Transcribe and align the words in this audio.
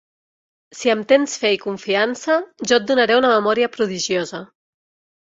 Si 0.79 0.89
em 0.93 1.03
tens 1.11 1.35
fe 1.43 1.51
i 1.57 1.59
confiança, 1.67 2.39
jo 2.73 2.81
et 2.81 2.91
donaré 2.95 3.21
una 3.23 3.33
memòria 3.37 3.73
prodigiosa. 3.79 4.45